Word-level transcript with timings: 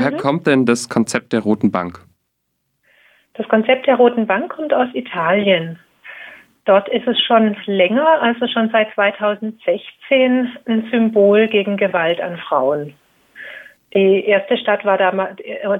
Woher 0.00 0.12
mhm. 0.12 0.16
kommt 0.16 0.46
denn 0.46 0.64
das 0.64 0.88
Konzept 0.88 1.34
der 1.34 1.40
Roten 1.40 1.70
Bank? 1.70 2.00
Das 3.34 3.46
Konzept 3.48 3.86
der 3.86 3.96
Roten 3.96 4.26
Bank 4.26 4.50
kommt 4.50 4.72
aus 4.72 4.88
Italien. 4.94 5.78
Dort 6.64 6.88
ist 6.88 7.06
es 7.06 7.20
schon 7.20 7.54
länger, 7.66 8.22
also 8.22 8.46
schon 8.46 8.70
seit 8.70 8.94
2016, 8.94 10.56
ein 10.66 10.88
Symbol 10.90 11.48
gegen 11.48 11.76
Gewalt 11.76 12.18
an 12.18 12.38
Frauen. 12.38 12.94
Die 13.92 14.24
erste 14.24 14.56
Stadt 14.56 14.86
war 14.86 14.96
damals 14.96 15.36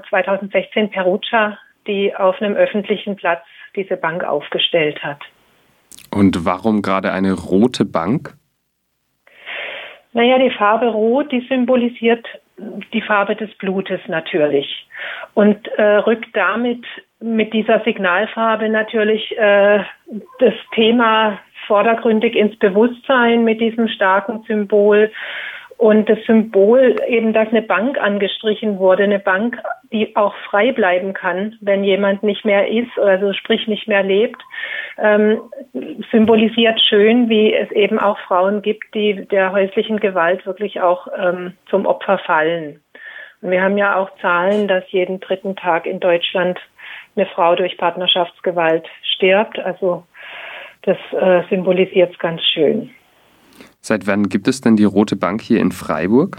2016 0.09 0.91
Perugia, 0.91 1.57
die 1.87 2.15
auf 2.15 2.39
einem 2.41 2.55
öffentlichen 2.55 3.15
Platz 3.15 3.43
diese 3.75 3.97
Bank 3.97 4.23
aufgestellt 4.23 5.01
hat. 5.01 5.21
Und 6.13 6.45
warum 6.45 6.83
gerade 6.83 7.11
eine 7.11 7.33
rote 7.33 7.85
Bank? 7.85 8.35
Naja, 10.13 10.37
die 10.37 10.51
Farbe 10.51 10.89
Rot, 10.89 11.31
die 11.31 11.43
symbolisiert 11.47 12.27
die 12.57 13.01
Farbe 13.01 13.35
des 13.35 13.53
Blutes 13.57 14.01
natürlich. 14.07 14.87
Und 15.33 15.67
äh, 15.77 15.97
rückt 15.97 16.35
damit 16.35 16.83
mit 17.19 17.53
dieser 17.53 17.81
Signalfarbe 17.81 18.69
natürlich 18.69 19.37
äh, 19.37 19.83
das 20.39 20.53
Thema 20.73 21.39
vordergründig 21.67 22.35
ins 22.35 22.57
Bewusstsein 22.57 23.43
mit 23.43 23.61
diesem 23.61 23.87
starken 23.87 24.43
Symbol. 24.47 25.11
Und 25.77 26.09
das 26.09 26.19
Symbol 26.27 26.95
eben, 27.07 27.33
dass 27.33 27.47
eine 27.47 27.63
Bank 27.63 27.97
angestrichen 27.99 28.77
wurde, 28.77 29.03
eine 29.03 29.17
Bank, 29.17 29.57
die 29.91 30.15
auch 30.15 30.35
frei 30.49 30.71
bleiben 30.71 31.13
kann, 31.13 31.57
wenn 31.59 31.83
jemand 31.83 32.21
nicht 32.21 32.45
mehr 32.45 32.67
ist, 32.67 32.99
also 32.99 33.33
sprich 33.33 33.67
nicht 33.67 33.87
mehr 33.87 34.03
lebt, 34.03 34.41
ähm, 34.97 35.41
symbolisiert 36.11 36.79
schön, 36.81 37.29
wie 37.29 37.53
es 37.53 37.71
eben 37.71 37.99
auch 37.99 38.17
Frauen 38.19 38.61
gibt, 38.61 38.93
die 38.93 39.25
der 39.27 39.51
häuslichen 39.51 39.99
Gewalt 39.99 40.45
wirklich 40.45 40.81
auch 40.81 41.07
ähm, 41.17 41.53
zum 41.69 41.85
Opfer 41.85 42.19
fallen. 42.19 42.81
Und 43.41 43.51
wir 43.51 43.61
haben 43.61 43.77
ja 43.77 43.95
auch 43.95 44.09
Zahlen, 44.21 44.67
dass 44.67 44.83
jeden 44.91 45.19
dritten 45.19 45.55
Tag 45.55 45.85
in 45.85 45.99
Deutschland 45.99 46.59
eine 47.15 47.25
Frau 47.25 47.55
durch 47.55 47.77
Partnerschaftsgewalt 47.77 48.87
stirbt. 49.15 49.59
Also 49.59 50.03
das 50.83 50.97
äh, 51.11 51.43
symbolisiert 51.49 52.13
es 52.13 52.19
ganz 52.19 52.41
schön. 52.53 52.91
Seit 53.79 54.07
wann 54.07 54.29
gibt 54.29 54.47
es 54.47 54.61
denn 54.61 54.75
die 54.75 54.83
Rote 54.83 55.15
Bank 55.15 55.41
hier 55.41 55.59
in 55.59 55.71
Freiburg? 55.71 56.37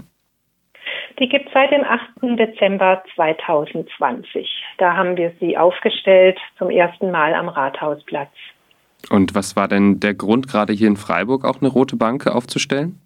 Die 1.19 1.29
gibt 1.29 1.47
es 1.47 1.53
seit 1.53 1.71
dem 1.71 1.83
8. 1.83 2.39
Dezember 2.39 3.03
2020. 3.15 4.49
Da 4.77 4.95
haben 4.95 5.15
wir 5.15 5.31
sie 5.39 5.57
aufgestellt 5.57 6.39
zum 6.57 6.69
ersten 6.69 7.11
Mal 7.11 7.33
am 7.33 7.49
Rathausplatz. 7.49 8.31
Und 9.09 9.35
was 9.35 9.55
war 9.55 9.67
denn 9.67 9.99
der 9.99 10.13
Grund, 10.13 10.47
gerade 10.47 10.73
hier 10.73 10.87
in 10.87 10.97
Freiburg 10.97 11.45
auch 11.45 11.61
eine 11.61 11.69
rote 11.69 11.97
Bank 11.97 12.25
aufzustellen? 12.27 12.99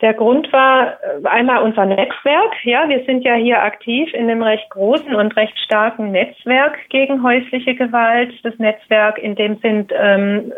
Der 0.00 0.14
Grund 0.14 0.52
war 0.52 0.92
äh, 1.02 1.26
einmal 1.26 1.62
unser 1.64 1.84
Netzwerk. 1.84 2.64
Ja, 2.64 2.88
wir 2.88 3.04
sind 3.04 3.24
ja 3.24 3.34
hier 3.34 3.60
aktiv 3.60 4.12
in 4.14 4.30
einem 4.30 4.42
recht 4.42 4.70
großen 4.70 5.12
und 5.12 5.34
recht 5.36 5.58
starken 5.58 6.12
Netzwerk 6.12 6.78
gegen 6.90 7.24
häusliche 7.24 7.74
Gewalt. 7.74 8.32
Das 8.44 8.56
Netzwerk, 8.58 9.18
in 9.18 9.34
dem 9.34 9.56
sind 9.58 9.92
ähm, 9.96 10.52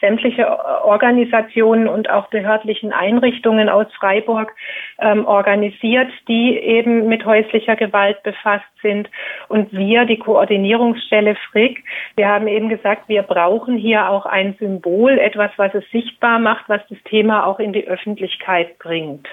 sämtliche 0.00 0.48
Organisationen 0.84 1.86
und 1.86 2.08
auch 2.08 2.28
behördlichen 2.28 2.92
Einrichtungen 2.92 3.68
aus 3.68 3.86
Freiburg 3.98 4.54
ähm, 5.00 5.26
organisiert, 5.26 6.08
die 6.26 6.56
eben 6.56 7.08
mit 7.08 7.26
häuslicher 7.26 7.76
Gewalt 7.76 8.22
befasst 8.22 8.64
sind. 8.80 9.10
Und 9.48 9.70
wir, 9.72 10.06
die 10.06 10.18
Koordinierungsstelle 10.18 11.36
FRIG, 11.50 11.84
wir 12.16 12.28
haben 12.28 12.48
eben 12.48 12.70
gesagt, 12.70 13.08
wir 13.08 13.22
brauchen 13.22 13.76
hier 13.76 14.08
auch 14.08 14.24
ein 14.24 14.54
Symbol, 14.58 15.18
etwas, 15.18 15.50
was 15.56 15.74
es 15.74 15.84
sichtbar 15.90 16.38
macht, 16.38 16.68
was 16.68 16.80
das 16.88 16.98
Thema 17.04 17.44
auch 17.44 17.58
in 17.58 17.74
die 17.74 17.86
Öffentlichkeit 17.86 18.61
Sicherheit 18.62 18.78
bringt. 18.78 19.26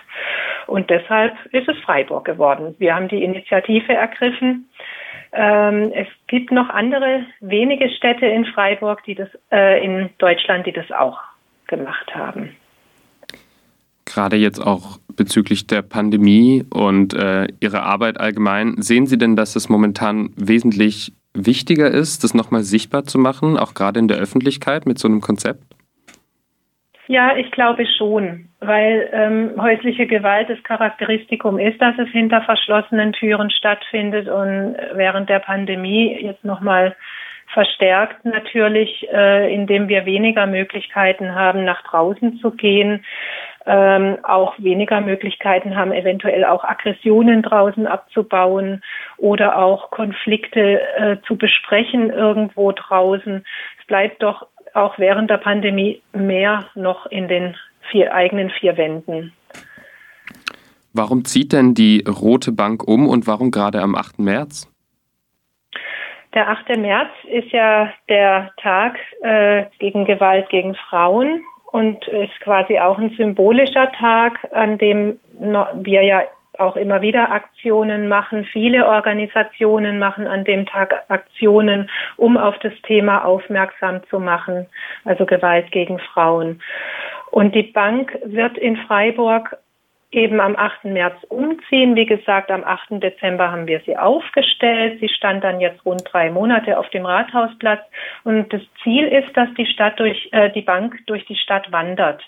Und 0.68 0.90
deshalb 0.90 1.34
ist 1.52 1.68
es 1.68 1.78
Freiburg 1.84 2.26
geworden. 2.26 2.76
Wir 2.78 2.96
haben 2.96 3.08
die 3.08 3.24
Initiative 3.24 3.94
ergriffen. 3.94 4.70
Ähm, 5.32 5.92
es 5.94 6.08
gibt 6.28 6.52
noch 6.52 6.70
andere 6.70 7.26
wenige 7.40 7.90
Städte 7.90 8.26
in 8.26 8.46
Freiburg, 8.46 9.04
die 9.04 9.16
das 9.16 9.30
äh, 9.52 9.84
in 9.84 10.10
Deutschland, 10.18 10.66
die 10.66 10.72
das 10.72 10.92
auch 10.92 11.20
gemacht 11.68 12.14
haben. 12.16 12.56
Gerade 14.06 14.38
jetzt 14.38 14.60
auch 14.60 14.98
bezüglich 15.16 15.68
der 15.68 15.84
Pandemie 15.84 16.64
und 16.72 17.14
äh, 17.14 17.48
Ihrer 17.60 17.84
Arbeit 17.84 18.20
allgemein, 18.20 18.82
sehen 18.82 19.06
Sie 19.06 19.20
denn, 19.20 19.36
dass 19.36 19.56
es 19.56 19.70
momentan 19.70 20.32
wesentlich 20.36 21.14
wichtiger 21.36 21.92
ist, 21.92 22.24
das 22.24 22.34
nochmal 22.34 22.64
sichtbar 22.64 23.04
zu 23.04 23.20
machen, 23.20 23.56
auch 23.58 23.76
gerade 23.76 24.00
in 24.00 24.08
der 24.08 24.18
Öffentlichkeit 24.18 24.88
mit 24.88 24.98
so 24.98 25.08
einem 25.08 25.22
Konzept? 25.22 25.76
Ja, 27.12 27.36
ich 27.36 27.50
glaube 27.50 27.88
schon, 27.98 28.50
weil 28.60 29.10
ähm, 29.12 29.60
häusliche 29.60 30.06
Gewalt 30.06 30.48
das 30.48 30.62
Charakteristikum 30.62 31.58
ist, 31.58 31.82
dass 31.82 31.98
es 31.98 32.08
hinter 32.10 32.44
verschlossenen 32.44 33.14
Türen 33.14 33.50
stattfindet 33.50 34.28
und 34.28 34.76
während 34.94 35.28
der 35.28 35.40
Pandemie 35.40 36.16
jetzt 36.22 36.46
nochmal 36.46 36.96
verstärkt 37.48 38.24
natürlich, 38.26 39.08
äh, 39.12 39.52
indem 39.52 39.90
wir 39.90 40.06
weniger 40.06 40.46
Möglichkeiten 40.46 41.34
haben, 41.34 41.66
nach 41.66 41.82
draußen 41.82 42.38
zu 42.38 42.52
gehen, 42.52 43.04
ähm, 43.66 44.20
auch 44.22 44.54
weniger 44.60 45.02
Möglichkeiten 45.02 45.76
haben, 45.76 45.92
eventuell 45.92 46.46
auch 46.46 46.64
Aggressionen 46.64 47.42
draußen 47.42 47.88
abzubauen 47.88 48.84
oder 49.18 49.58
auch 49.58 49.90
Konflikte 49.90 50.80
äh, 50.98 51.18
zu 51.26 51.38
besprechen 51.38 52.12
irgendwo 52.12 52.72
draußen. 52.72 53.44
Es 53.80 53.88
bleibt 53.88 54.22
doch 54.22 54.46
auch 54.82 54.98
während 55.00 55.30
der 55.30 55.38
Pandemie 55.38 56.02
mehr 56.14 56.66
noch 56.76 57.06
in 57.08 57.28
den 57.28 57.56
vier 57.92 58.14
eigenen 58.14 58.50
vier 58.50 58.78
Wänden. 58.78 59.34
Warum 60.94 61.24
zieht 61.26 61.54
denn 61.54 61.74
die 61.74 62.04
Rote 62.08 62.52
Bank 62.52 62.88
um 62.88 63.08
und 63.08 63.28
warum 63.28 63.52
gerade 63.52 63.82
am 63.82 63.96
8. 63.96 64.20
März? 64.20 64.68
Der 66.34 66.50
8. 66.50 66.78
März 66.78 67.10
ist 67.32 67.52
ja 67.52 67.92
der 68.08 68.52
Tag 68.58 68.98
äh, 69.22 69.66
gegen 69.80 70.06
Gewalt 70.06 70.50
gegen 70.50 70.76
Frauen 70.76 71.42
und 71.72 72.08
ist 72.08 72.40
quasi 72.42 72.80
auch 72.80 72.98
ein 72.98 73.12
symbolischer 73.18 73.92
Tag, 73.94 74.48
an 74.52 74.78
dem 74.78 75.20
wir 75.40 76.04
ja 76.04 76.24
auch 76.60 76.76
immer 76.76 77.02
wieder 77.02 77.32
Aktionen 77.32 78.08
machen. 78.08 78.46
Viele 78.46 78.88
Organisationen 78.88 80.00
machen 80.00 80.28
an 80.28 80.44
dem 80.44 80.66
Tag 80.66 80.94
Aktionen, 81.08 81.90
um 82.18 82.38
auf 82.38 82.58
das 82.60 82.74
Thema 82.84 83.26
aufmerksam 83.26 84.02
zu 84.10 84.20
machen, 84.20 84.68
also 85.06 85.26
Gewalt 85.26 85.72
gegen 85.72 86.00
Frauen. 86.00 86.62
Und 87.32 87.56
die 87.56 87.64
Bank 87.64 88.18
wird 88.24 88.58
in 88.58 88.78
Freiburg 88.78 89.58
eben 90.12 90.40
am 90.40 90.56
8. 90.56 90.86
März 90.86 91.16
umziehen. 91.30 91.96
Wie 91.96 92.06
gesagt, 92.06 92.50
am 92.50 92.64
8. 92.64 93.02
Dezember 93.04 93.52
haben 93.52 93.68
wir 93.68 93.80
sie 93.86 93.96
aufgestellt. 93.96 95.00
Sie 95.00 95.10
stand 95.10 95.44
dann 95.44 95.60
jetzt 95.60 95.86
rund 95.86 96.04
drei 96.12 96.32
Monate 96.32 96.80
auf 96.80 96.90
dem 96.90 97.06
Rathausplatz. 97.06 97.82
Und 98.24 98.52
das 98.52 98.62
Ziel 98.84 99.06
ist, 99.08 99.36
dass 99.38 99.50
die 99.56 99.68
Stadt 99.68 100.00
durch, 100.00 100.30
äh, 100.32 100.50
die 100.52 100.62
Bank 100.62 101.00
durch 101.06 101.26
die 101.26 101.36
Stadt 101.36 101.72
wandert. 101.72 102.24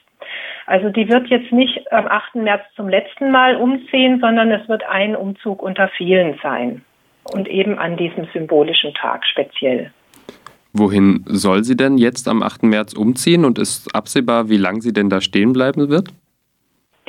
Also 0.65 0.89
die 0.89 1.09
wird 1.09 1.27
jetzt 1.27 1.51
nicht 1.51 1.91
am 1.91 2.07
8. 2.07 2.35
März 2.35 2.61
zum 2.75 2.89
letzten 2.89 3.31
Mal 3.31 3.55
umziehen, 3.55 4.19
sondern 4.19 4.51
es 4.51 4.67
wird 4.69 4.83
ein 4.83 5.15
Umzug 5.15 5.61
unter 5.61 5.89
vielen 5.89 6.39
sein. 6.41 6.83
Und 7.33 7.47
eben 7.47 7.77
an 7.77 7.97
diesem 7.97 8.27
symbolischen 8.33 8.93
Tag 8.93 9.25
speziell. 9.25 9.91
Wohin 10.73 11.23
soll 11.27 11.63
sie 11.63 11.75
denn 11.75 11.97
jetzt 11.97 12.27
am 12.27 12.41
8. 12.41 12.63
März 12.63 12.93
umziehen 12.93 13.45
und 13.45 13.59
ist 13.59 13.93
absehbar, 13.93 14.49
wie 14.49 14.57
lange 14.57 14.81
sie 14.81 14.93
denn 14.93 15.09
da 15.09 15.19
stehen 15.19 15.53
bleiben 15.53 15.89
wird? 15.89 16.09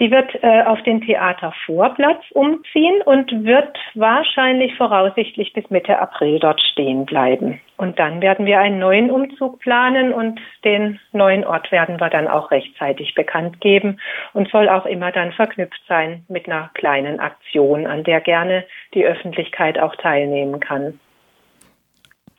Die 0.02 0.10
wird 0.10 0.34
äh, 0.42 0.62
auf 0.64 0.82
den 0.82 1.00
Theatervorplatz 1.00 2.24
umziehen 2.32 3.02
und 3.04 3.44
wird 3.44 3.78
wahrscheinlich 3.94 4.74
voraussichtlich 4.74 5.52
bis 5.52 5.70
Mitte 5.70 5.96
April 5.96 6.40
dort 6.40 6.60
stehen 6.60 7.06
bleiben. 7.06 7.60
Und 7.76 8.00
dann 8.00 8.20
werden 8.20 8.44
wir 8.44 8.58
einen 8.58 8.80
neuen 8.80 9.12
Umzug 9.12 9.60
planen 9.60 10.12
und 10.12 10.40
den 10.64 10.98
neuen 11.12 11.44
Ort 11.44 11.70
werden 11.70 12.00
wir 12.00 12.10
dann 12.10 12.26
auch 12.26 12.50
rechtzeitig 12.50 13.14
bekannt 13.14 13.60
geben 13.60 14.00
und 14.32 14.50
soll 14.50 14.68
auch 14.68 14.86
immer 14.86 15.12
dann 15.12 15.30
verknüpft 15.30 15.80
sein 15.86 16.24
mit 16.28 16.48
einer 16.48 16.72
kleinen 16.74 17.20
Aktion, 17.20 17.86
an 17.86 18.02
der 18.02 18.20
gerne 18.20 18.64
die 18.94 19.04
Öffentlichkeit 19.04 19.78
auch 19.78 19.94
teilnehmen 19.94 20.58
kann. 20.58 20.98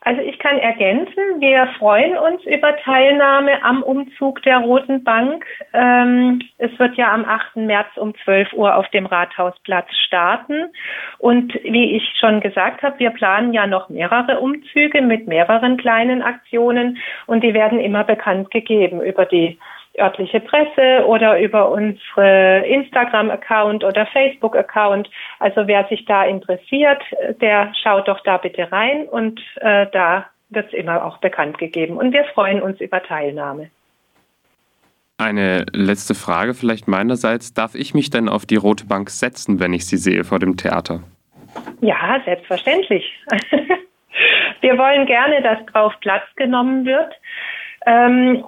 Also 0.04 0.20
ich 0.20 0.38
kann 0.38 0.58
ergänzen, 0.58 1.40
wir 1.40 1.66
freuen 1.78 2.18
uns 2.18 2.44
über 2.44 2.76
Teilnahme 2.76 3.64
am 3.64 3.82
Umzug 3.82 4.42
der 4.42 4.58
Roten 4.58 5.02
Bank. 5.02 5.46
Ähm, 5.72 6.42
es 6.58 6.78
wird 6.78 6.96
ja 6.96 7.10
am 7.10 7.24
8. 7.24 7.56
März 7.56 7.88
um 7.96 8.14
12 8.22 8.52
Uhr 8.52 8.76
auf 8.76 8.86
dem 8.90 9.06
Rathausplatz 9.06 9.88
starten. 10.06 10.66
Und 11.18 11.54
wie 11.64 11.96
ich 11.96 12.02
schon 12.20 12.40
gesagt 12.40 12.82
habe, 12.82 12.98
wir 12.98 13.10
planen 13.10 13.54
ja 13.54 13.66
noch 13.66 13.88
mehrere 13.88 14.40
Umzüge 14.40 15.00
mit 15.00 15.26
mehreren 15.26 15.78
kleinen 15.78 16.20
Aktionen 16.20 16.98
und 17.24 17.42
die 17.42 17.54
werden 17.54 17.80
immer 17.80 18.04
bekannt 18.04 18.50
gegeben 18.50 19.00
über 19.00 19.24
die 19.24 19.58
örtliche 19.98 20.40
Presse 20.40 21.06
oder 21.06 21.40
über 21.40 21.70
unsere 21.70 22.64
Instagram-Account 22.66 23.84
oder 23.84 24.06
Facebook-Account. 24.06 25.08
Also 25.38 25.66
wer 25.66 25.86
sich 25.88 26.04
da 26.04 26.24
interessiert, 26.24 27.02
der 27.40 27.72
schaut 27.82 28.08
doch 28.08 28.20
da 28.20 28.38
bitte 28.38 28.70
rein 28.70 29.06
und 29.06 29.40
äh, 29.60 29.86
da 29.92 30.26
wird 30.50 30.68
es 30.68 30.72
immer 30.72 31.04
auch 31.04 31.18
bekannt 31.18 31.58
gegeben. 31.58 31.96
Und 31.96 32.12
wir 32.12 32.24
freuen 32.24 32.62
uns 32.62 32.80
über 32.80 33.02
Teilnahme. 33.02 33.70
Eine 35.16 35.64
letzte 35.72 36.14
Frage 36.14 36.54
vielleicht 36.54 36.88
meinerseits. 36.88 37.54
Darf 37.54 37.74
ich 37.74 37.94
mich 37.94 38.10
denn 38.10 38.28
auf 38.28 38.46
die 38.46 38.56
rote 38.56 38.86
Bank 38.86 39.10
setzen, 39.10 39.60
wenn 39.60 39.72
ich 39.72 39.86
sie 39.86 39.96
sehe 39.96 40.24
vor 40.24 40.40
dem 40.40 40.56
Theater? 40.56 41.04
Ja, 41.80 42.20
selbstverständlich. 42.24 43.04
Wir 44.60 44.78
wollen 44.78 45.06
gerne, 45.06 45.42
dass 45.42 45.64
drauf 45.66 45.92
Platz 46.00 46.24
genommen 46.36 46.84
wird. 46.84 47.12
Ähm, 47.86 48.44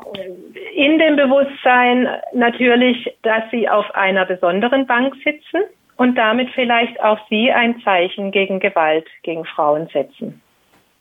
in 0.74 0.98
dem 0.98 1.16
Bewusstsein 1.16 2.08
natürlich, 2.32 3.14
dass 3.22 3.42
sie 3.50 3.68
auf 3.68 3.94
einer 3.94 4.24
besonderen 4.24 4.86
Bank 4.86 5.14
sitzen 5.24 5.64
und 5.96 6.16
damit 6.16 6.50
vielleicht 6.50 7.00
auch 7.02 7.18
sie 7.28 7.52
ein 7.52 7.80
Zeichen 7.82 8.30
gegen 8.30 8.60
Gewalt 8.60 9.06
gegen 9.22 9.44
Frauen 9.44 9.88
setzen. 9.92 10.40